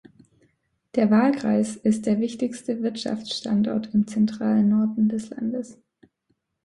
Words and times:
Der 0.95 1.11
Wahlkreis 1.11 1.75
ist 1.75 2.07
der 2.07 2.19
wichtigste 2.19 2.81
Wirtschaftsstandort 2.81 3.93
im 3.93 4.07
zentralen 4.07 4.67
Norden 4.67 5.09
des 5.09 5.29
Landes. 5.29 5.77